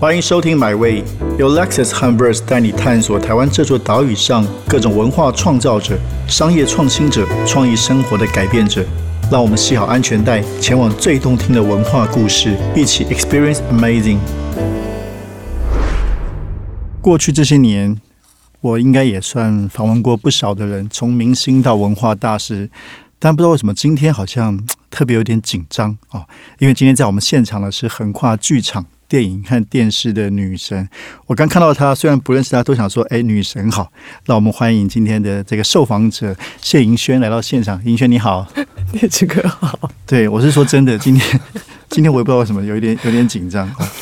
[0.00, 1.02] 欢迎收听《My Way》，
[1.40, 5.98] 由 Lexus h u m b e r s 带你探索台湾这座岛屿上各种文化创造者、
[6.28, 8.86] 商业创新者、创意生活的改变者。
[9.28, 14.18] 让我们系好安全带，前往最动听的文化故事，一起 Experience Amazing。
[17.02, 18.00] 过去这些年，
[18.60, 22.70] 我应该也算访问过不少的人，从明星到文化大师，
[23.18, 26.26] 但不知道为什么今天好像特别有点紧张啊！
[26.60, 28.86] 因为今天在我们现场的是横跨剧场。
[29.08, 30.86] 电影和电视的女神，
[31.26, 33.90] 我刚看到她，虽然不认识她，都想说：“哎，女神好！”
[34.26, 37.82] 那我们欢迎今天的这个受访者谢盈萱来到现场。
[37.86, 38.46] 盈萱你好，
[38.92, 39.90] 叶志哥好。
[40.06, 41.40] 对，我是说真的，今天
[41.88, 43.92] 今天我也不知道为什么有一点有点紧张啊。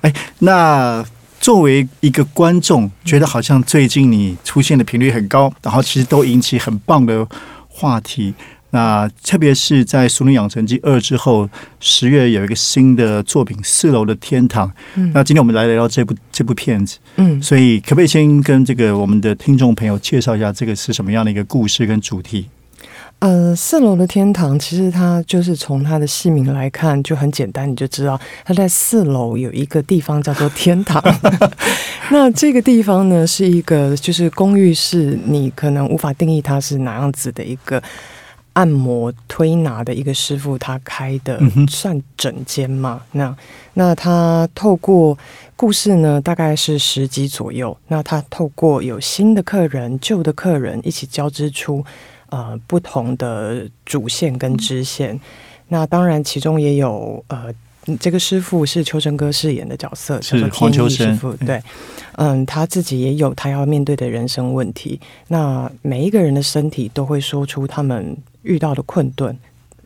[0.00, 1.04] 哎，那
[1.38, 7.24] 作为一个观众，觉得好像最近你出现的频率很高，然后其实都引起很棒的
[7.68, 8.34] 话题。
[8.70, 11.48] 那特别是在《熟女养成记二》之后，
[11.80, 14.68] 十月有一个新的作品《四楼的天堂》。
[14.96, 16.98] 嗯，那今天我们来聊聊这部这部片子。
[17.16, 22.48] 嗯，所以可不可以先跟这个我们的听众朋友介绍一下，这个是什么样的一个故事跟主题？
[23.20, 31.02] 呃，《四楼的天堂》其实它就是从它的戏名来看就很简单，你就知道它在四楼有一个地方叫做天堂。
[32.10, 37.82] 那这个地方呢，是一个就是公寓式，你可能无法定义它是哪样子的一个。
[38.56, 43.02] 按摩推拿的一个师傅，他开的算整间嘛？
[43.12, 43.36] 那
[43.74, 45.16] 那他透过
[45.54, 47.76] 故事呢，大概是十集左右。
[47.88, 51.84] 那他透过有新的客人、旧的客人一起交织出
[52.30, 55.20] 呃不同的主线跟支线。
[55.68, 57.52] 那当然，其中也有呃，
[58.00, 61.32] 这个师傅是秋生哥饰演的角色，是黄秋生师傅。
[61.44, 61.62] 对，
[62.12, 65.00] 嗯，他自己也有他要面对的人生问题。
[65.28, 68.16] 那每一个人的身体都会说出他们。
[68.46, 69.36] 遇到的困顿，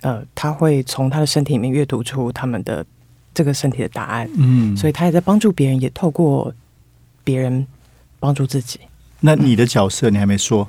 [0.03, 2.85] 呃，他会从他的身体里面阅读出他们的
[3.33, 6.53] 这个身体的答案，嗯，所以他也在帮助别人，也透过
[7.25, 7.67] 别人
[8.19, 8.79] 帮助自己。
[9.21, 10.69] 那你的角色你还没说，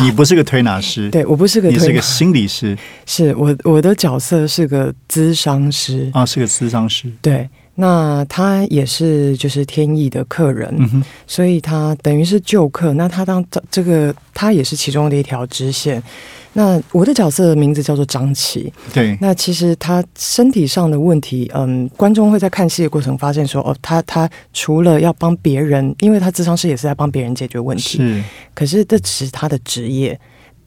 [0.00, 2.76] 你不是个推拿师，对我不是个推，你是个心理师，
[3.06, 7.48] 是我我的角色是个咨商师啊，是个咨商师，对。
[7.76, 12.92] 那他也是就是天意的客人，所以他等于是旧客。
[12.92, 16.02] 那他当这个他也是其中的一条支线。
[16.52, 18.72] 那我的角色的名字叫做张琪。
[18.92, 19.16] 对。
[19.20, 27.98] 那其实他身体上的问题，嗯，观众会在看戏的过程发现说，哦，他他除了要帮别人，因为他智商师也是在帮别人解决问题。
[27.98, 28.22] 是。
[28.54, 30.18] 可是这只是他的职业。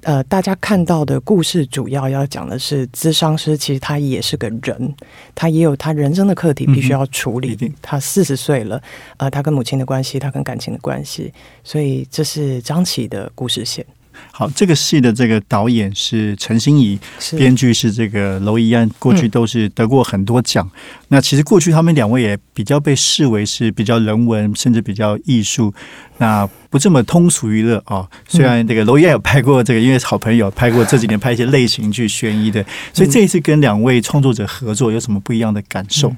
[0.06, 4.94] 呃，大家看到的故事主要要讲的是，咨商师其实他也是个人，
[5.34, 7.58] 他也有他人生的课题必须要处理。
[7.82, 8.82] 他四十岁了，
[9.16, 11.32] 呃，他跟母亲的关系，他跟感情的关系，
[11.64, 13.86] 所以这是张琪的故事线。
[14.32, 17.00] 好，这个戏的这个导演是陈欣怡，
[17.38, 20.70] 编剧是这个娄艺安，过去都是得过很多奖。
[21.10, 25.74] 那其实过去他们两位也比较被视为是比较人文，甚至比较艺术，
[26.18, 28.08] 那不这么通俗娱乐啊。
[28.28, 36.16] 虽然这个娄艺安有拍过这个，因为好朋友拍过这几年拍一些类型剧、悬疑的，所以这一次跟两位创作者合作有什么不一样的感受？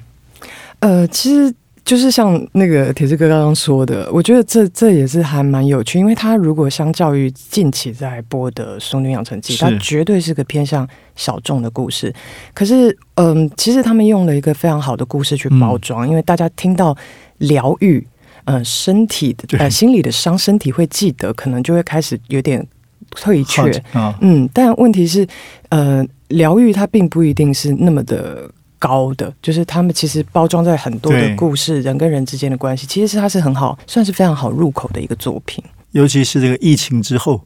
[0.80, 1.54] 呃，其实。
[1.86, 12.12] 就是像那个铁志哥刚刚说的，我觉得这这也是还蛮有趣，因为他如果相较于近期在播的《淑女养成记》，它绝对是个偏向小众的故事。
[12.52, 16.96] 可是，嗯，其实他们用了一个非常好的故事去包装，因为大家听到
[17.38, 18.04] 疗愈，
[18.46, 22.66] 嗯，身体的 呃心理的伤，身体会记得，可能就会开始有点
[23.12, 23.62] 退却
[24.20, 25.24] 嗯，但问题是，
[25.68, 28.50] 呃，疗愈它并不一定是那么的。
[28.78, 35.64] 高的就是他们其实包装在很多的故事，人跟人之间的关系，其实是它是很好，算是非常好入口的一个作品。
[35.92, 37.40] 尤其是这个疫情之后，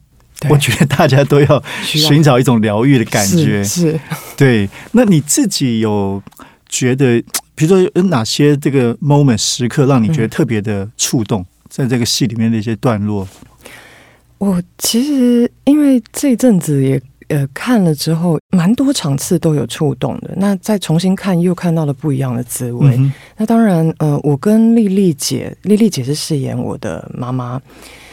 [0.49, 3.63] 我觉得大家都要寻找一种疗愈的感觉。
[3.63, 3.99] 是，
[4.35, 4.69] 对。
[4.91, 6.21] 那你自己有
[6.67, 7.21] 觉得，
[7.55, 13.27] 比如说有哪些这个 moment 时刻让你觉得特别的触动，在这个戏里面的一些段落？
[14.37, 17.01] 我其实因为这阵子也。
[17.31, 20.33] 呃，看了之后，蛮多场次都有触动的。
[20.35, 22.99] 那再重新看，又看到了不一样的滋味。
[23.37, 27.61] 那当然，呃，我跟丽丽姐，丽丽姐是饰演我的妈妈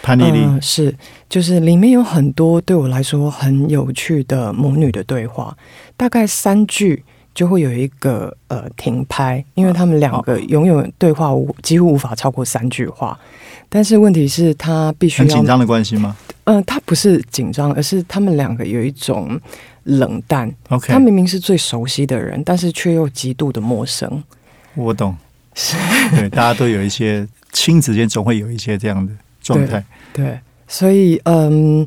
[0.03, 0.95] 潘丽丽，是
[1.29, 5.57] 就是里面有很多对我来说很有趣的母女的对话，
[5.97, 7.05] 大概三句
[7.39, 13.17] 就会有一个呃停拍，因为他们两个永远对话无几乎无法超过三句话。
[13.69, 16.17] 但是问题是，他必须很紧张的关系吗？
[16.47, 19.41] 嗯，他不是紧张，而是他们两个有一种
[19.85, 20.53] 冷淡。
[20.71, 24.21] OK，他明明是最熟悉的人，但是却又极度的陌生。
[24.75, 25.15] 我懂，
[25.55, 25.77] 是
[26.17, 29.85] 对，大家都有一些亲子间总会有一些这样的状态。
[30.13, 30.37] 对，
[30.67, 31.87] 所以嗯。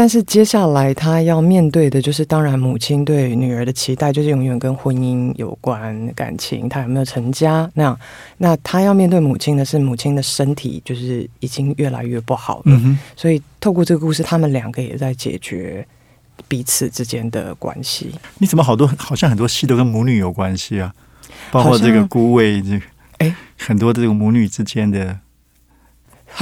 [0.00, 8.00] 但是接下来他要面对的就是，当然母亲对女儿的期待就是永远跟婚姻有关感情，他有没有成家那样。
[8.38, 12.62] 那他要面对母亲的是母亲的身体，就是已经越来越不好了。
[12.68, 15.86] 嗯，所以透过这个故事，他们两个也在解决
[16.48, 18.10] 彼此之间的关系。
[18.38, 20.94] 你怎么好多好像很多戏都跟母女有关系啊？
[21.50, 22.80] 包括这个孤位，这个
[23.18, 25.18] 哎很多这个母女之间的，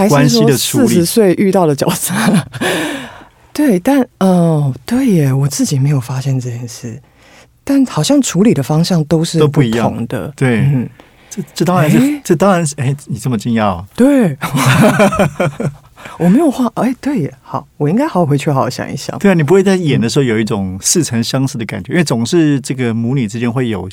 [0.09, 2.15] 关系的处理四十岁遇到的角色？
[3.59, 7.03] 对，但哦，对耶，我自己没有发现这件事，
[7.65, 9.93] 但好像处理的方向都是都不一样。
[9.93, 10.33] 同的。
[10.37, 10.61] 对。
[10.61, 10.89] 嗯，
[11.29, 13.85] 这这当然是哎这当然是哎，你这么惊讶哦？
[13.97, 14.37] 对，
[16.21, 19.19] 我没有画，哎，对耶，好，我应该好好回去好好想一想。
[19.19, 23.89] 对啊，你不会在演的时候有一种似曾相识的感觉，因为总是这个母女之间会有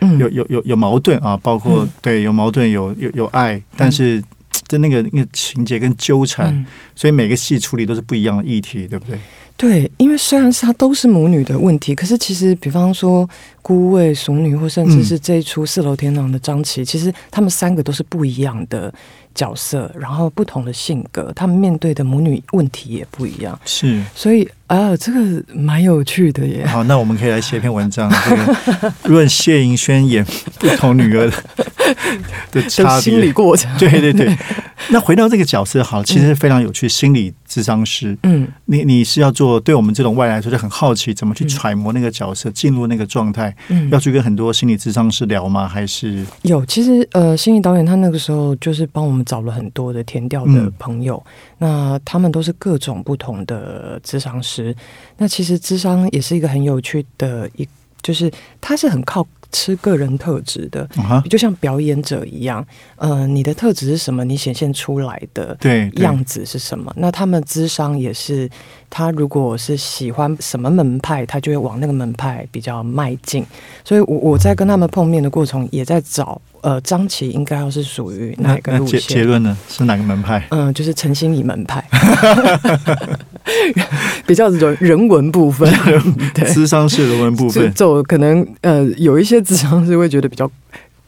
[0.00, 0.18] 嗯。
[0.18, 1.90] 有有有有矛盾啊，包括、嗯。
[2.02, 4.20] 对有矛盾有有有爱，但是
[4.68, 9.18] 在那个那个情节跟纠缠，嗯所以每个戏处理都是不一样的议题，对不对？
[9.58, 13.26] 对，因为虽然是它都是母女的问题，可是其实，比方说
[13.62, 18.92] 孤味、熟女，或甚至是这一出《四楼天堂》的张琪，其实他们三个都是不一样的
[19.36, 24.02] 角色，然后不同的性格，他们面对的母女问题也不一样，是。
[24.14, 26.66] 所以啊，这个蛮有趣的耶。
[26.66, 30.24] 好，那我们可以来写一篇文章，这个论谢盈萱演
[30.58, 31.42] 不同女儿的
[32.62, 33.32] 的心理别。
[33.32, 34.36] 过程，对对对，
[34.88, 36.88] 那回到这个角色，好，其实非常有趣。
[36.88, 38.46] 心理智商师，嗯。
[38.66, 43.88] 你你是要做，对我们这种外来说就很好奇，怎么去揣摩那个角色，进入那个状态，嗯。
[43.88, 45.66] 要去跟很多心理智商师聊吗？
[45.66, 46.22] 还是？
[46.42, 50.72] 有，其实呃，心理导演他那个时候就是帮我们找了很多的填调的嗯。
[50.78, 51.24] 朋友，
[51.56, 54.76] 那他们都是各种不同的智商师。
[55.16, 57.66] 那其实智商也是一个很有趣的一，
[58.02, 58.30] 就是
[58.60, 59.26] 它是很靠
[59.56, 60.86] 吃个人特质的？
[61.30, 62.62] 就像表演者一样，
[62.96, 66.92] 呃，你的特质是什么，你显现出来的对，样子是什么？
[66.98, 68.46] 那他们智商也是，
[68.90, 73.46] 他如果是喜欢什么门派，他就会往那个门派比较迈进。
[73.82, 79.24] 所以我我在跟他们碰面的过程，也在找，呃，张琪应该要是属于哪个路线结结？
[79.24, 79.56] 论呢？
[79.70, 80.46] 是哪个门派？
[80.50, 81.82] 嗯，就是陈心怡门派，
[84.26, 85.70] 比较人人文部分，
[86.34, 87.72] 对，智商是人文部就分。
[87.72, 90.50] 走可能呃有一些智商是会觉得比较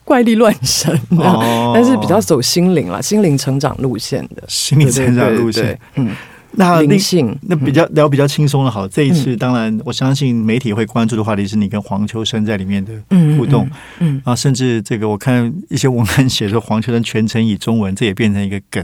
[0.05, 1.71] 怪力乱神、啊，哦。
[1.75, 4.43] 但是比较走心灵啦，心灵成长路线的。
[4.47, 5.63] 心理成长路线。
[5.63, 6.15] 对，对对嗯，
[6.53, 9.37] 那另灵性，那比较聊比较轻松的好，这一次嗯。
[9.37, 13.69] 当然我相信媒体会关注的话题是你跟黄秋生在里面的嗯互动，
[13.99, 18.83] 嗯，啊，甚至这个我看一些文案写说黄秋生全程以中文，这也变成一个梗。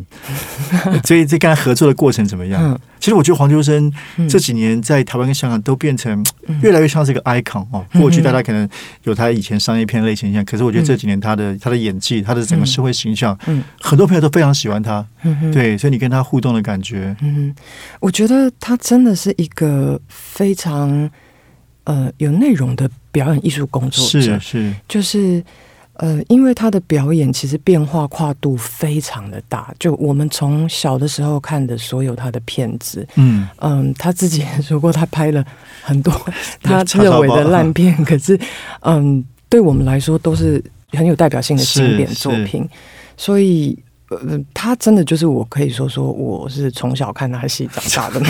[1.06, 2.62] 所以这跟他合作的过程怎么样？
[2.64, 4.28] 嗯其实我觉得黄秋生嗯。
[4.28, 6.60] 这几年在台湾跟香港都变成嗯。
[6.64, 7.86] 越来越像是一个 icon 哦。
[7.92, 8.68] 嗯过去大家可能
[9.04, 13.64] 有他以前商业片类型像，可是我觉得这几年他的他的演技，他的整个社会形象，嗯。
[13.80, 15.06] 很多朋友都非常喜欢他。
[15.22, 17.54] 嗯，对，所以你跟他互动的感觉，嗯，
[18.00, 21.08] 我觉得他真的是一个非常
[21.84, 24.40] 呃有内容的表演艺术工作者。
[24.40, 25.44] 是，是，就是
[25.96, 35.44] 呃，因为他的表演其实变化跨度非常的大，就我们从小的时候看的所有他的片子，嗯，嗯，他自己也说过，他拍了
[35.82, 36.14] 很多
[36.62, 38.40] 他认为的烂片，可是
[38.82, 42.68] 嗯，对我们来说都是很有代表性的经典作品，
[43.18, 43.78] 所以。
[44.10, 48.26] 呃，他真的就是我可以说说我是从小看他戏长大的，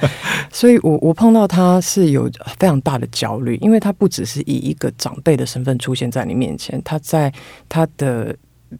[0.50, 7.32] 所以我我碰到他是有非常大的焦虑，因为他不只是以一个长辈的身份出现在你面前，他在
[7.68, 8.34] 他的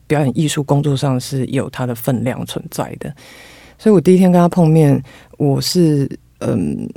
[0.06, 3.14] 表演艺术工作上是有他的分量存在的。
[3.78, 5.02] 所以我第一天跟他碰面，
[5.36, 6.88] 我是嗯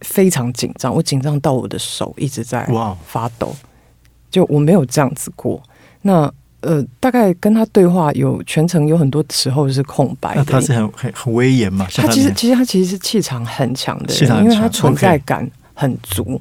[0.00, 3.54] 非常紧张，我紧张到我的手一直在哇，发抖，
[4.30, 5.62] 就我没有这样子过。
[6.02, 10.44] 那呃，大概跟他对话有全程有很多时候是空白的。
[10.46, 11.86] 那他是很很很威严嘛？
[11.94, 16.40] 他其实其实他其实是气场很强的因为他存在感很足，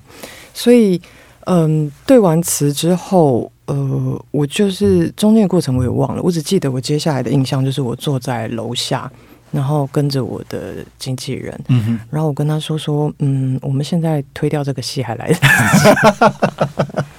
[0.53, 1.01] 所以
[1.45, 9.09] 嗯，对完词之后，呃，我就是中间的过程我也忘了，我只记得我接下来的印象就是我坐在楼下，
[9.51, 15.41] 然后跟着我的经纪人，嗯哼，然后我跟他说说，嗯，我们现在推掉这个戏还来得及。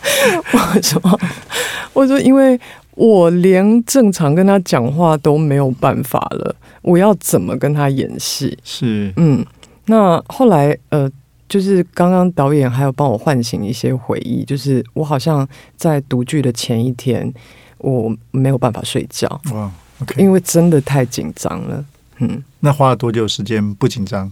[0.52, 1.20] 我说，
[1.92, 2.60] 我说，因为
[3.00, 8.58] 我连正常跟他讲话都没有办法了，我要怎么跟他演戏？
[8.62, 9.42] 是嗯，
[9.86, 11.10] 那后来呃，
[11.48, 17.32] 就是刚刚导演还有帮我唤醒一些回忆，就是我好像在读剧的前一天，
[17.78, 19.72] 我没有办法睡觉，哇
[20.18, 21.82] 因为真的太紧张了。
[22.18, 24.30] 嗯，那花了多久时间不紧张，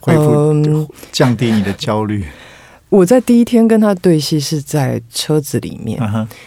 [0.00, 0.22] 恢复
[0.54, 2.24] 嗯降低你的焦虑？
[2.88, 6.00] 我在第一天跟他对戏是在车子里面。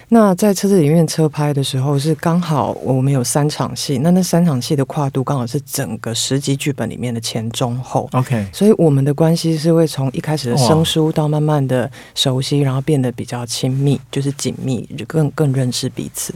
[0.08, 8.08] 那在车子里面车拍的时候，是刚好我们有三场戏，那那三场戏的跨度刚好是整个十集剧本里面的前中后。
[8.14, 16.34] OK，所以我们的关系是会从一开始的生疏到慢慢的熟悉，然后变得比较亲密，就是紧密，就更更认识彼此。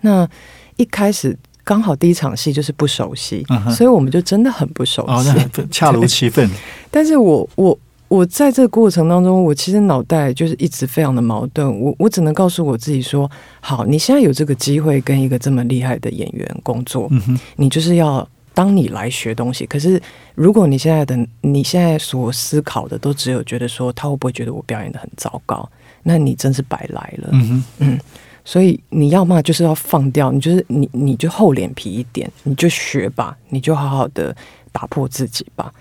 [0.00, 0.28] 那
[0.76, 5.66] 一开始刚好第一场戏就是不熟悉，所以我们就真的很不熟哦，悉。
[5.70, 6.50] 恰如其分。
[6.90, 11.80] 但是我我我在这个过程当中，我其实脑袋就是一直非常的矛盾。
[11.80, 13.28] 我我只能告诉我自己说：
[13.60, 19.66] 好，你现在有这个机会跟一个这么厉害的演员工作，嗯，你就是要当你来学东西。
[19.66, 20.00] 可是
[20.34, 25.68] 如果你现在的你现在所思考的都只有觉得说他会不会觉得我表演的很糟糕，
[26.04, 27.30] 那你真是白来了。
[27.32, 27.98] 嗯哼，
[28.44, 34.36] 所以你要嘛就是要放掉，你就是你你就厚脸皮一点，你就学吧，你就好好的
[34.70, 35.72] 打破自己吧。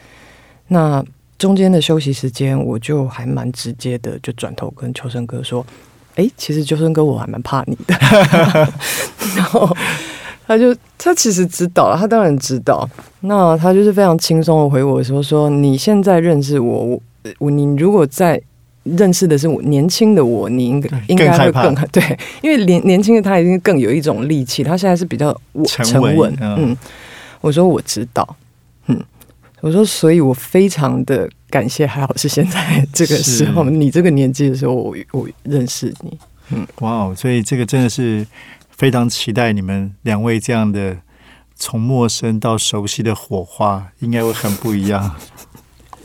[0.67, 1.03] 那
[1.43, 5.65] 中间的休息时间，我就还蛮直接的，就转头跟秋生哥说
[6.15, 7.93] ：“诶，其实秋生哥我还蛮怕你的。”
[9.35, 9.69] 然后
[10.47, 12.89] 他就他其实知道了，他当然知道。
[13.19, 17.01] 那他就是非常轻松的回我说：“说你现在认识我，我
[17.39, 18.41] 我你如果在。”
[18.83, 22.03] 认识的是我年轻的我，你应该应该会更更对，
[22.41, 25.33] 因为年年轻的他已经更有一种力气，他现在是比较
[25.65, 26.77] 沉稳稳，嗯嗯，
[27.39, 28.35] 我说我知道，
[28.87, 29.01] 嗯，
[29.63, 38.27] 我说所以我非常的感谢，还好是现在 这个时候，你这个年纪的时候，我我认识你，嗯哇哦，所以这个真的是
[38.71, 40.97] 非常期待你们两位这样的
[41.55, 45.15] 从陌生到熟悉的火花，应该会很不一样。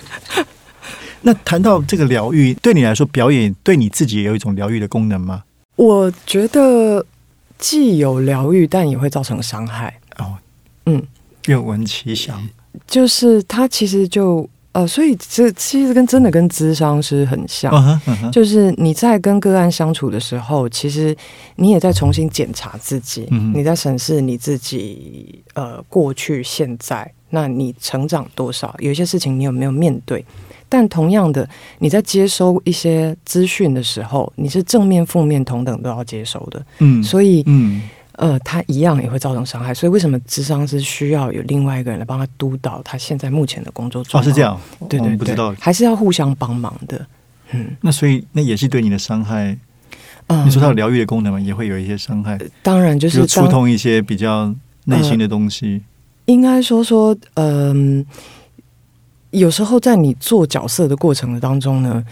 [1.23, 5.43] 那谈到这个疗愈，对你来说，表演对你自己也有一种疗愈的功能吗？
[5.75, 7.05] 我觉得
[7.59, 10.37] 既有疗愈，但也会造成伤害，哦，
[10.87, 11.03] 嗯，
[11.47, 12.49] 愿闻其详。
[12.87, 17.73] 就是他其实就呃，所以这其实跟真的跟智商是很像，
[18.31, 21.17] 就是你在跟个案相处的时候，其实
[21.57, 28.75] 你也在重新检查自己，你在审视你自己呃过去、现在，那你成长多少？
[28.79, 30.25] 有一些事情你有没有面对？
[30.69, 31.49] 但同样的，
[31.79, 37.81] 你在接收一些资讯的时候，你是正面、负面同等都要接收的，嗯，所以嗯，
[38.19, 39.73] 呃，他一样也会造成伤害。
[39.73, 44.25] 所以为什么智商是需要有另外一个人来帮他督导他现在目前的工作状哦，况？
[44.25, 45.55] 是这，样，对对对，不知道。
[45.61, 47.07] 还是要互相帮忙的。
[47.53, 49.57] 嗯，那所以那也是对你的伤害。
[50.27, 51.41] 嗯你说它有疗愈的功能吗？
[51.41, 55.81] 也会有一些伤害，当然就就是触当痛一些比较内心的东西。
[56.27, 58.05] 应该说说，嗯、
[59.31, 62.05] 有时候在你做角色的过程当中呢，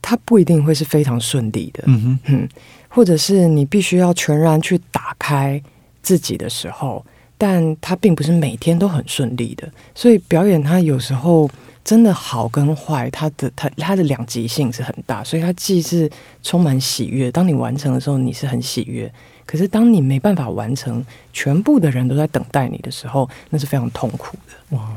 [0.00, 2.48] 他不一定会是非常顺利的，嗯哼，嗯，
[2.88, 5.62] 或者是你必须要全然去打开
[6.02, 7.04] 自己的时候，
[7.36, 11.48] 但它并不是每天都很顺利的，所以表演它有时候
[11.84, 16.10] 真的好跟坏，它的它它的两极性是很大，所以它既是
[16.42, 19.10] 充满喜悦，当你完成的时候你是很喜悦，
[19.46, 24.76] 可是当你没办法完成，全部的人都在等待你的时候，那是非常痛苦的。
[24.76, 24.88] 哇，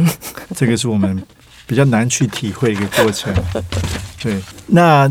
[0.54, 1.22] 这个是我们
[1.66, 3.32] 比较难去体会一个过程。
[4.20, 5.10] 对，那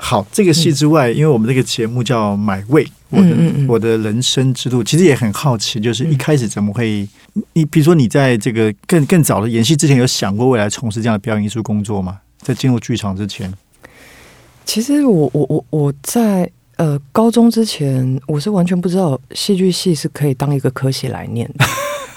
[0.00, 7.06] 好，这个戏之外，因为我们这个节目叫《买位》，我的、嗯嗯嗯我的人生之路，其实也很好奇，就是一开始怎么会？
[7.52, 12.20] 你比如说，你在这个更更早的演戏之前，有想过未来从事这样的表演艺术工作吗？
[12.40, 13.52] 在进入剧场之前，
[14.64, 21.64] 其实我我我我在呃高中之前，我是完全不知道戏剧系是可以当一个科系来念的。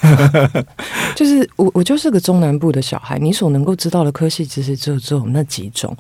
[1.15, 5.95] 就是我我就是个中南部的小孩，你所能够知道的科系其实只有只有那几种。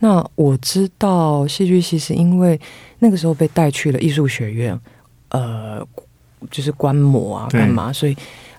[0.00, 2.60] 那我知道戏剧系是因为
[2.98, 4.78] 那个时候被带去了艺术学院，
[5.30, 5.86] 呃，
[6.50, 8.16] 就是观摩啊干嘛，所以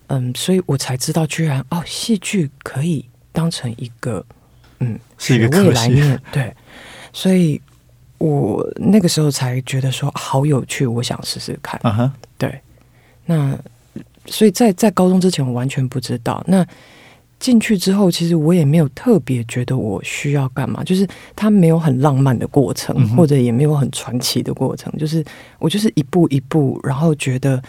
[0.07, 4.25] 嗯，所以我才知道居然哦，戏剧可以当成一个
[4.79, 5.79] 嗯是一个学位科系。
[5.79, 6.53] 来念， 对，
[7.13, 7.61] 所以
[8.17, 11.79] 我那个时候才觉得说好有趣，我想试试看。
[11.83, 12.59] 嗯哼，对，
[13.25, 13.57] 那
[14.29, 16.43] 所以在在高中之前我完全不知道。
[16.47, 16.65] 那
[17.39, 25.23] 进去之后，其实我也没有特别觉得我需要干嘛，就是它没有很浪漫的过程，嗯或者也没有很传奇的过程，就是
[25.57, 27.61] 我就是一步一步，然后觉得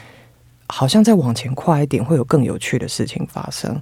[0.67, 3.81] 好像再往前跨一点，会有更有趣的事情发生。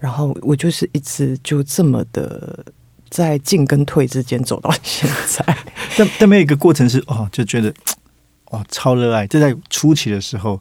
[0.00, 2.64] 然后我就是一直就这么的
[3.08, 5.44] 在进跟退之间走到现在。
[5.96, 7.72] 但但没有一个过程是哦，就觉得
[8.46, 9.26] 哦超热爱。
[9.26, 10.60] 这在初期的时候，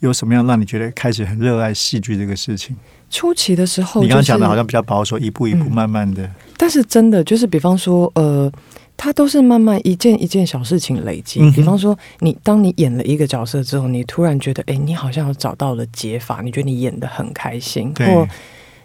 [0.00, 2.74] 有什么样让你觉得开始很热爱戏剧这个事情？
[3.10, 5.72] 初期的时候、你刚刚讲的好像比较保守，一步一步嗯。
[5.72, 8.50] 慢慢的，但是真的就是，比方说，呃，
[8.96, 11.40] 它都是慢慢一件一件小事情累积。
[11.50, 18.28] 比方说，你当你演了一个角色之后，你突然觉得，哎，你好像找到了解法，你觉得你演的很开心，或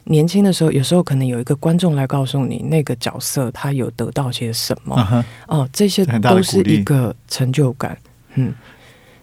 [0.06, 7.96] 年轻的时候，有时候可能有一个观众来告诉你，那个角色他有得到些什么，哦，这些都是一个成就感，
[8.34, 8.75] 嗯，那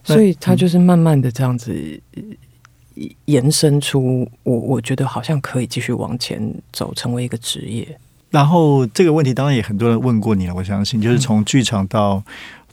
[0.03, 1.73] 所以他就是慢慢的这样子
[2.15, 2.21] 呃
[3.25, 7.87] 延伸出我，我觉得好像可以继续往前走，成为一个职业。
[8.29, 12.23] 然后这个问题当然也很多人问过你了，我相信，就是从剧场到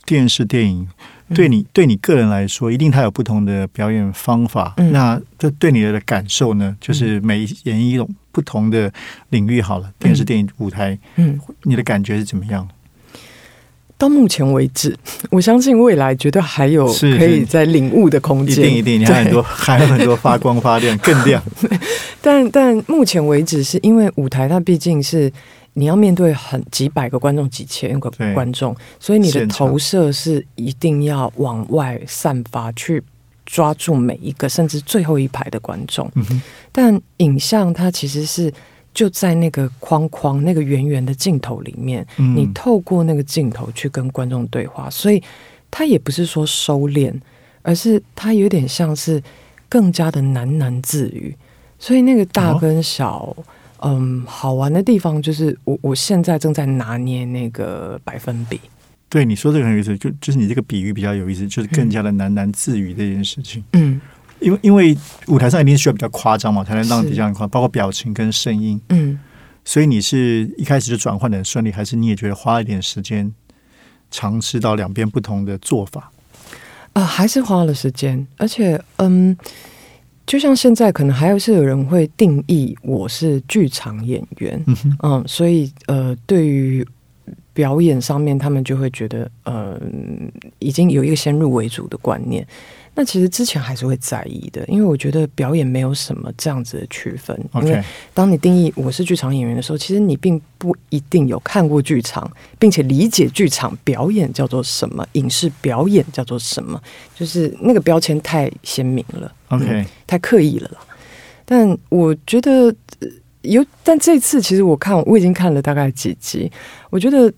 [0.05, 0.87] 电视电影，
[1.29, 4.73] 嗯对你对你个人来说，一定它有不同的表演方法。
[4.77, 8.91] 嗯那这对你的感受呢，就是每演绎一种不同的
[9.29, 12.67] 领域好了，电视、电影、舞台，嗯，你的感觉是怎么样？
[14.01, 14.97] 到目前为止，
[15.29, 21.39] 我相信未来绝对还有可以在领悟的空间，一定一定，你还有很多 还有很多发光发亮，更亮。
[22.19, 25.31] 但但目前为止，是因为舞台它毕竟是
[25.73, 33.03] 你要面对很几百个观众、几千个观众，所以你的投射是一定要往外散发，去
[33.45, 36.11] 抓住每一个甚至最后一排的观众。
[36.15, 36.41] 嗯，
[36.71, 38.51] 但影像它其实是
[38.93, 45.21] 就在那个框框、那个圆圆的镜头里面，嗯你透过那个镜头去跟观众对话，所以
[45.69, 47.13] 他也不是说收敛，
[47.61, 49.21] 而是他有点像是
[49.69, 51.35] 更加的喃喃自语。
[51.79, 53.35] 所以那个大跟小，
[53.79, 58.59] 嗯，好玩的地方就是我我现在正在拿捏那个百分比。
[59.09, 63.63] 对你说这个很有意思，就就是你这个比喻比较有意思，就是更加的喃喃自语这件事情。
[63.73, 63.99] 嗯
[64.41, 68.81] 因为因为舞台上一定需要比较夸张嘛，才能让是底下人夸，包括表情跟声音。
[68.89, 69.19] 嗯，
[69.63, 73.31] 所以你是一开始就转换的很顺利，还是你也觉得花一点时间
[74.09, 76.11] 尝试到两边不同的做法？
[76.93, 79.37] 呃、还是花了时间，而且嗯，
[80.25, 86.85] 就像现在可能还是有人会定义我是剧场演员，嗯哼，嗯，所以呃，对于
[87.53, 89.79] 表演上面，他们就会觉得呃，
[90.59, 92.45] 已经有一个先入为主的观念。
[92.93, 97.37] 那其实之前还是会在意的，因为我觉得表演没有什么这样子的区分。
[97.55, 97.81] 因为
[98.13, 102.29] 当你定义我是剧场演员的时候，其实你并不一定有看过剧场，
[102.59, 106.79] 并且理解剧场表演叫做什么，影视表演叫做什么，
[107.15, 109.31] 就是那个标签太鲜明了。
[109.47, 110.79] OK，、嗯太刻意了啦。
[111.45, 113.07] 但我觉得呃
[113.43, 116.51] 有，但这次其实我看我已经看了大概几集，
[116.89, 117.31] 我觉得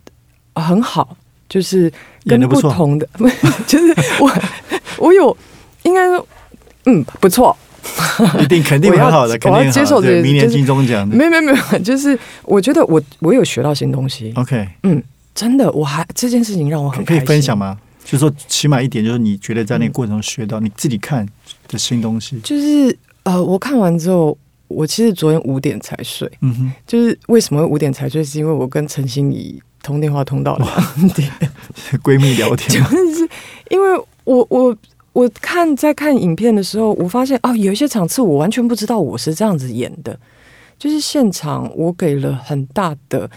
[0.54, 1.16] 呃很好，
[1.48, 1.92] 就是
[2.26, 3.08] 跟不同的，
[3.68, 4.30] 就是我
[5.04, 5.36] 我有
[5.84, 6.26] 应该说
[6.86, 7.56] 嗯不错，
[8.40, 11.16] 一定肯定很好的， 肯定接受这个明年金钟奖的。
[11.16, 15.02] 没有没有没有，就是我觉得我我有学到新东西，OK，嗯
[15.36, 17.78] 真的，我还这件事情让我很可以分享吗？
[18.06, 21.28] 就是说，起码一点，就是你觉得在那个过程中学到你自己看
[21.68, 22.40] 的新东西。
[22.44, 24.38] 就是呃，我看完之后，
[24.68, 26.30] 我其实昨天五点才睡。
[26.42, 31.32] 嗯哼，就是为什么会五点才睡，是因为我跟陈心怡通电话通到两点，
[32.04, 33.28] 闺蜜聊天， 就是
[33.70, 34.76] 因为我我
[35.14, 40.20] 我看在看影片的时候，我发现哦，有一些场次我完全不知道我是这样子演的，
[40.78, 43.30] 就是现场我给了很大的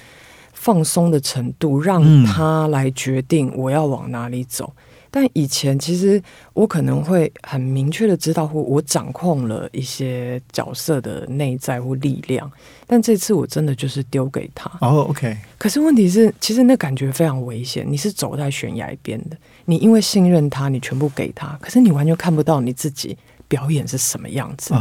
[0.53, 4.73] 放松的程度，让嗯他来决定我要往哪里走。
[5.16, 12.52] 但以前其实我可能会很明确的知道，或我掌控了一些角色的内在或力量，
[12.87, 14.70] 但这次我真的就是丢给他。
[14.83, 17.83] 哦，OK，可是问题是，其实那感觉非常危险。
[17.88, 23.16] 你是走在悬崖边的，你因为信任他，你全部给他，可是你完全看不到你自己
[23.48, 24.74] 表演是什么样子。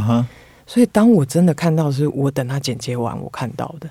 [0.66, 3.88] 所以当我真的看到，是我等他剪接完我看到的。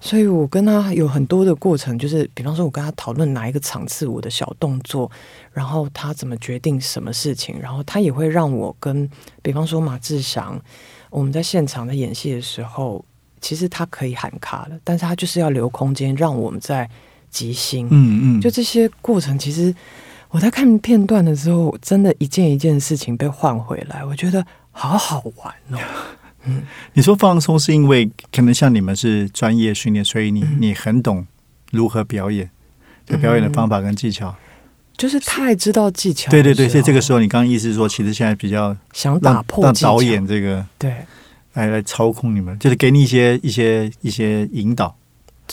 [0.00, 5.10] 所以我跟他有很多的过程，就是比方说，我跟他讨论哪一个场次我的小动作，
[5.52, 9.08] 然后他怎么决定什么事情，然后他也会让我跟，
[9.42, 10.60] 比方说马志祥，
[11.10, 13.04] 我们在现场在演戏的时候，
[13.40, 16.88] 其实他可以喊卡了，但是他就是要留空间让我们在
[17.30, 17.86] 即兴。
[17.90, 19.74] 嗯嗯，就这些过程，其实
[20.30, 25.78] 我在看片段的时候，真的一件一件事情被换回来，我觉得好好玩哦。
[26.94, 31.26] 你说放松是因为可能像你们是专业训练，所以你你很懂
[31.70, 32.50] 如何表演，
[33.06, 34.34] 就表演的方法跟技巧。
[34.96, 40.94] 就是太知道技巧对对对，所以这个时候你刚刚意思是说，其实现在比较想打破导演这个对。
[41.54, 44.96] 来来操控你们，就是给你一些一些一些引导，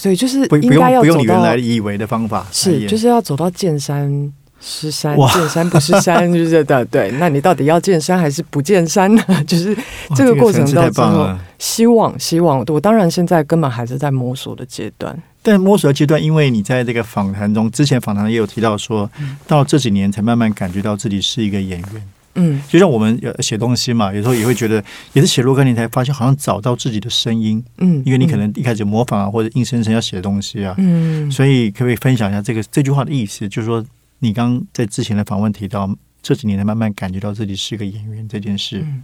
[0.02, 6.84] 对就是不不应该用不用你原来以为的方法是，就是要走到剑山是山，见山不是山，就是的。
[6.86, 9.24] 对，那你到底要见山还是不见山呢？
[9.48, 9.76] 就是
[10.16, 11.40] 这个过程到最后棒了。
[11.58, 15.18] 希望，希望我当然现在根本还是在摸索的阶段。
[15.42, 19.10] 但摸索的阶段，因为你在这个访谈中，之前访谈也有提到说，
[19.48, 22.10] 到这几年才慢慢感觉到自己是一个演员。
[22.36, 24.82] 嗯就像我们呃写东西嘛，有时候也会觉得，
[25.14, 33.50] 也是写若干年才发现，好像找到自己的声音，嗯，因为你可能一开始模仿啊，或者硬生生要写东西啊，嗯，所以可不可以分享一下这个这句话的意思？
[33.50, 33.84] 就是说，
[34.20, 35.90] 你刚在之前的访问提到，
[36.22, 38.80] 这几年才慢慢感觉到自己是个演员这件事。
[38.82, 39.04] 嗯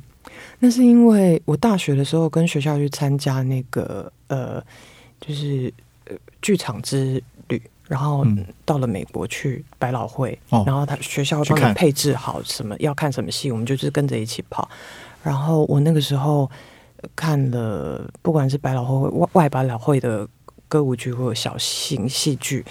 [0.60, 4.62] 那是因为我大学的时候跟学校去参加那个呃，
[5.22, 5.72] 就是
[6.06, 14.68] 呃剧场之旅，然后嗯到了美国去百老汇，哦然后他学校帮你配置好什么要看什么戏，我们就是跟着一起跑。
[15.22, 16.50] 然后我那个时候
[16.98, 20.28] 呃看了，不管是百老汇外外百老汇的
[20.68, 22.66] 歌舞剧或者小型戏剧，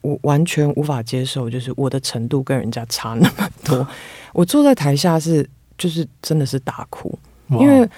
[0.00, 3.86] 我完全无法接受，就是我的程度跟人家差那么多。
[4.32, 7.18] 我坐在台下是就是真的是大哭，
[7.50, 7.88] 因为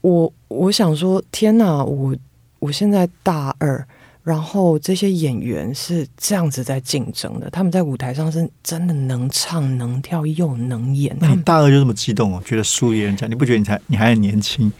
[0.00, 2.16] 我我想说，天哪，我
[2.58, 3.84] 我现在大二，
[4.22, 14.70] 然后这些演员是这样子在竞争的，他们在舞台上是真的能唱能跳又能演，那你大二就这么激动哦，觉得输别人家，你不觉得你才你还很年轻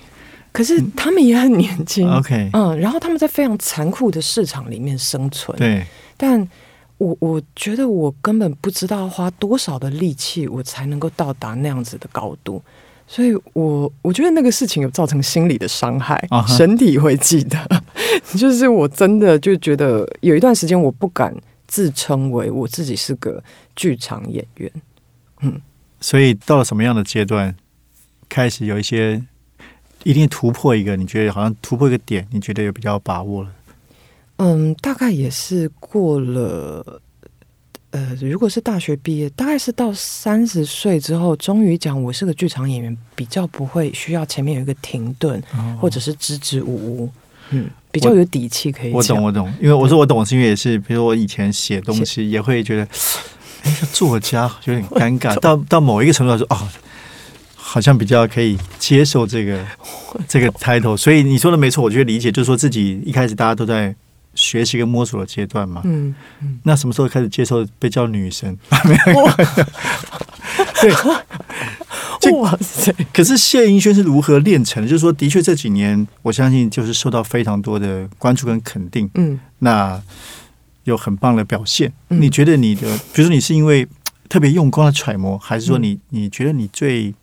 [0.52, 2.10] 可是他们也很年轻。
[2.10, 5.86] OK，嗯，然后他们在非常残酷的市场里面生存，对，
[6.22, 6.46] 但
[6.98, 12.62] 我我觉得我根本不知道花多少的力气，我才能够到达那样子的高度，
[13.06, 17.58] 所以我我觉得那个事情有造成心理的伤害身体会记得。
[18.36, 21.34] 就是我真的就觉得有一段时间我不敢
[21.66, 23.42] 自称为我自己是个
[23.74, 24.70] 剧场演员。
[25.40, 25.58] 嗯
[26.00, 27.56] 所以到了什么样的阶段，
[28.28, 29.22] 开始有一些
[30.04, 33.48] 一定突破一个，你觉得好像突破一个点，你觉得有比较把握了？
[34.42, 37.02] 嗯，大概也是过了，
[37.90, 45.42] 呃，如果是大学毕业，大概是到三十岁之后，终于讲我是个剧场演员，比较不会需要前面有一个停顿，
[45.78, 47.10] 或者是支支吾吾，
[47.50, 48.94] 嗯，比较有底气可以讲。
[48.94, 52.88] 我懂，我懂，因为我说我懂，是因为也是，比如我以前写东西也会觉得，
[53.64, 56.66] 哎，作家有点尴 尬，到到某一个程度来说，哦，
[57.56, 59.62] 好像比较可以接受这个
[60.26, 63.94] 这个 title，所以你说的没错，我觉得理解，就是说自己一开始大家都在
[64.34, 66.14] 学习跟摸索的阶段嘛，嗯，
[66.62, 68.56] 那什么时候开始接受被叫女神？
[70.80, 70.90] 对，
[72.20, 74.88] 这哇塞，可是谢盈萱是如何练成的？
[74.88, 79.10] 就是说，的确这几年，我相信就是受到非常多的关注跟肯定。
[79.14, 80.00] 嗯那
[80.84, 81.92] 有很棒的表现。
[82.08, 83.86] 嗯你觉得你的，比如说你是因为
[84.28, 87.14] 特别用功的揣摩，还是说你你觉得你最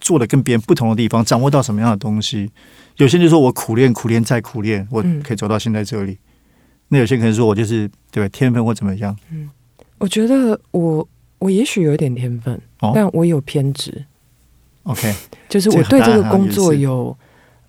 [0.00, 2.50] 做的跟别人不同的地方，掌握到什么样的东西？
[2.96, 6.18] 有些人就说我苦练苦练再苦练，我嗯可以走到现在这里。
[6.92, 9.16] 那有些人可能说我就是对吧天分或怎么样。
[9.30, 9.48] 嗯
[9.96, 14.04] 我觉得我我也许有点天分，哦但我有偏执
[14.82, 15.14] ，OK，
[15.48, 17.16] 就是我对这个工作有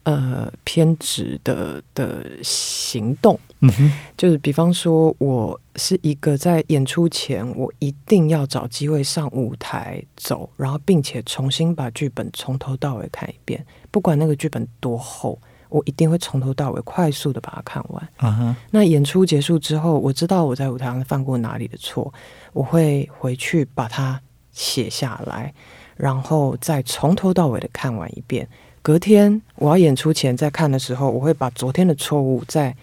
[0.02, 3.40] 呃偏执的的行动。
[3.60, 15.40] 嗯哼，就是比方说，我是一个在演出前，我一定要找机会上舞台走，然后并且重新把剧本从头到尾看一遍，不管那个剧本多厚，
[15.74, 18.56] 我一定会从头到尾快速的把它看完。
[18.70, 22.14] 那演出结束之后，我知道我在舞台上犯过哪里的错，
[22.54, 25.52] 我会回去把它写下来，
[25.98, 28.48] 然后再从头到尾的看完一遍。
[28.84, 32.76] 隔天我要演出前再看的时候，我会把昨天的错误再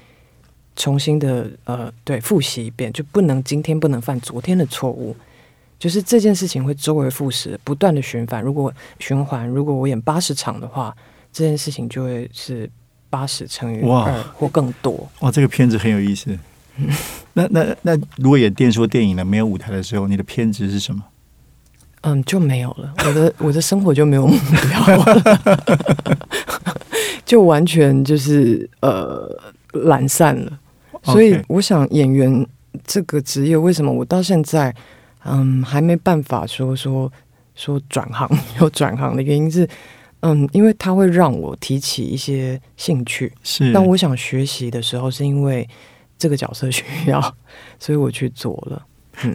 [0.75, 5.15] 重新的呃对复习一遍，就不能今天不能犯昨天的错误。
[5.79, 8.43] 就是这件事情会周而复始，不断的循环。
[8.43, 10.95] 如果循环，如果我演八十场的话，
[11.33, 12.69] 这件事情就会是
[13.11, 15.07] 八十乘以哇二或更多。
[15.21, 16.39] 哇，这个片子很有意思。
[17.35, 21.03] 那 那那，如果演电视或电影呢，没有舞台的时候，你的偏执是什么？
[22.03, 22.95] 嗯，就没有了。
[23.07, 26.17] 我的 我的生活就没有目标了，
[27.27, 29.29] 就完全就是呃
[29.73, 30.59] 懒散了。
[31.03, 32.47] 所以我想演员
[32.87, 34.75] 这个职业，为什么我到现在
[35.25, 37.13] 嗯还没办法说说
[37.55, 38.27] 说转行
[38.61, 39.69] 有转行的原因是，
[40.21, 43.33] 嗯，因为它会让我提起一些兴趣。
[43.43, 45.69] 是，当我想学习的时候，是因为
[46.19, 47.37] 这个角色需要，
[47.79, 48.87] 所以我去做了。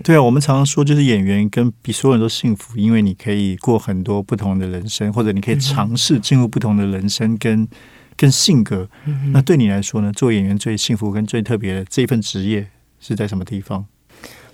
[0.03, 7.67] 对啊，我们常常说，就是演员跟比所有人都幸福，因为你可以过很多不同的人生，或者你可以尝试进入不同的人生跟
[8.15, 8.89] 跟性格。
[9.05, 12.67] 嗯那对你来说呢，做演员最幸福跟最特别的这一份职业
[12.99, 13.85] 是在什么地方？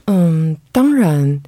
[0.06, 1.42] 嗯，当然，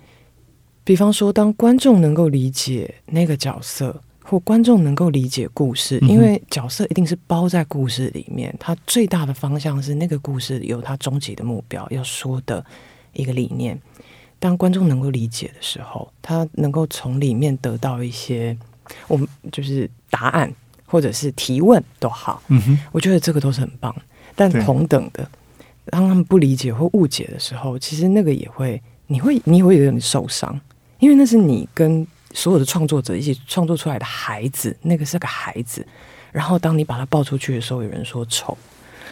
[0.85, 12.65] 比方说，当观众能够理解那个角色，或观众能够理解故事，因为角色一定是包在故事里面，它最大的方向是那个故事有它终极的目标要说的
[13.11, 13.79] 一个理念。
[14.39, 18.57] 当观众能够理解的时候，他能够从里面得到一些
[19.07, 20.53] 我们就是答案，
[20.85, 22.41] 或者是提问都好。
[22.49, 23.95] 嗯哼，我觉得这个都是很棒，
[24.35, 25.25] 但同等的，
[25.85, 30.59] 当他们不理解或误解的时候，其实那个也会，你会你也会有点受伤，
[30.99, 35.85] 因为那是你跟所有的创作者一起创作出来的孩子，那个是个孩子。
[36.31, 38.57] 然后当你把他抱出去的时候，有人说丑，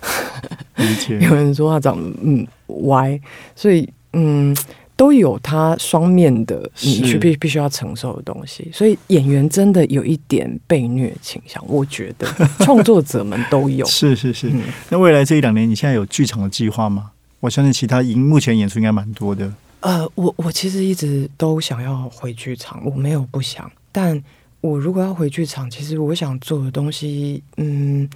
[1.22, 2.48] 有人说他长得嗯
[2.86, 3.20] 歪，
[3.56, 4.56] 所以嗯，
[4.96, 8.72] 都有他双面的，你是去必必须要承受的东西。
[8.74, 12.28] 所以演员真的有一点被虐倾向，我觉得
[12.60, 13.86] 创作者们都有。
[13.88, 14.50] 是是是。
[14.50, 17.12] 嗯那未来这一两年，你现在有剧场的计划吗？
[17.40, 19.52] 我相信其他荧目前演出应该蛮多的。
[19.82, 24.22] 呃，我我其实一直都想要回剧场，我没有不想，但
[24.62, 28.08] 我如果要回剧场，其实我想做的东西，嗯，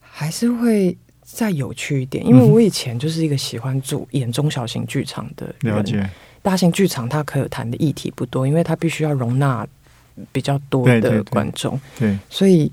[0.00, 5.74] 还是会再有趣一点，因为我以前就是一个喜欢做演中小型剧场的人。
[5.74, 6.08] 了解，
[6.42, 9.66] 大型剧场它可谈的议题不多，因为它必须要容纳
[10.32, 11.22] 比较多的对对对。
[11.24, 12.72] 观众，对，所以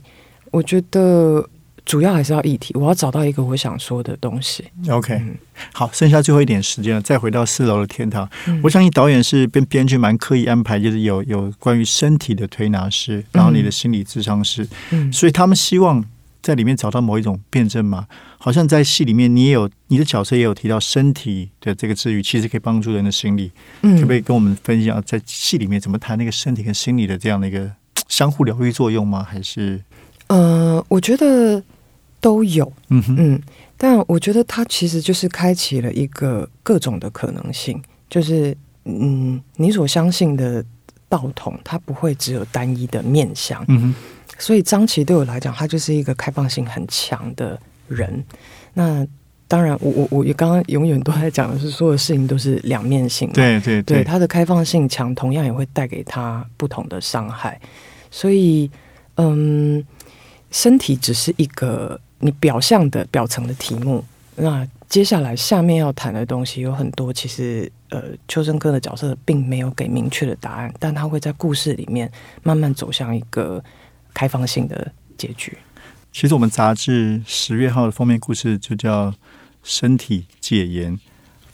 [0.51, 1.45] 我觉得
[1.89, 4.63] 主要还是要议题，我要找到一个我想说的东西。
[4.91, 5.35] OK，、嗯
[5.73, 8.29] 好，剩下最后一点时间了，再回到四楼的天堂。
[8.45, 16.05] 嗯我相信导演是编编剧蛮刻意安排，就是有有关于身体的推拿师，然后你的心理智商师，嗯所以他们希望
[16.43, 18.05] 在里面找到某一种辩证嘛。
[18.37, 23.51] 好像在戏里面，你也有你的角色也有提到身体的这个治愈，其实可以帮助人的心理。
[23.81, 27.71] 可不可嗯以跟我们分享在戏里面怎么谈那个身体跟心理的这样的一个
[28.07, 29.25] 相互疗愈作用吗？
[29.27, 29.81] 还是
[30.27, 31.63] 呃，我觉得
[32.21, 33.41] 都有，嗯哼嗯，
[33.77, 38.55] 但我觉得它其实就是开启了一个各种的可能性，就是
[38.85, 40.63] 嗯，你所相信的
[41.07, 43.95] 道统，它不会只有单一的面相，嗯哼
[44.37, 48.23] 所以张琪对我来讲，他就是一个开放性很强的人。
[48.73, 49.05] 那
[49.49, 53.33] 当然我，我我也刚刚永远都在讲的是，所有事情都是两面性嘛。
[53.33, 57.59] 对对对，他的开放性强，同样也会带给他不同的伤害。
[58.11, 58.69] 所以，
[59.15, 59.83] 嗯，
[60.51, 64.03] 身体只是一个你表象的表层的题目。
[64.35, 72.09] 那接下来下面要谈的东西有很多，其实呃，秋生哥的角色并没有给明确的答案，但他会在故事里面
[72.41, 73.63] 慢慢走向一个
[74.13, 75.57] 开放性的结局。
[76.11, 79.11] 其实我们杂志十月号的封面故事就叫
[79.61, 80.97] 《身体戒严》，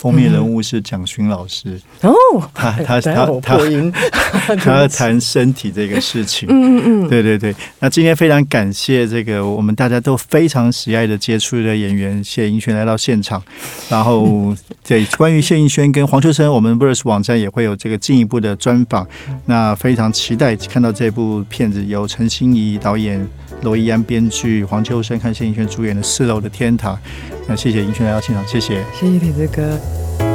[0.05, 2.13] 封面人物是蒋勋老师，哦，
[2.53, 6.47] 他他他 他他要谈身体这个事情。
[6.47, 13.41] 嗯嗯嗯，对对对，那今天非常感谢这个我们大家都非常喜爱的杰出的演员谢盈萱来到现场，
[13.89, 14.55] 然后
[14.87, 19.07] 对关于谢盈萱跟黄秋生，我们 Verse 网站也会有这个进一步的专访，
[19.47, 23.27] 那非常期待看到这部片子，由陈心怡导演、
[23.63, 26.95] 罗一安编剧、黄秋生看谢盈萱主演的《四楼的天堂》。
[27.47, 28.83] 那谢谢盈萱来到现场，谢谢。
[28.99, 29.94] 谢谢铁子哥。